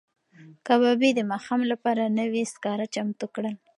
کبابي 0.67 1.09
د 1.15 1.19
ماښام 1.31 1.61
لپاره 1.71 2.13
نوي 2.19 2.43
سکاره 2.53 2.85
چمتو 2.95 3.25
کړل. 3.35 3.55